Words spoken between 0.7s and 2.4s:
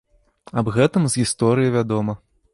гэтым з гісторыі вядома.